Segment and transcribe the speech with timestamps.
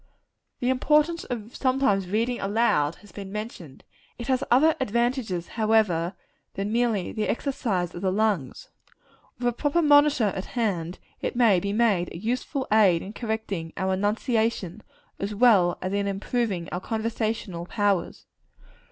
[0.61, 3.83] The importance of sometimes reading aloud, has been mentioned.
[4.17, 6.15] It has other advantages, however,
[6.55, 8.69] than merely the exercise of the lungs.
[9.37, 13.73] With a proper monitor at hand, it may be made a useful aid in correcting
[13.77, 14.81] our enunciation,
[15.19, 18.25] as well as in improving our conversational powers.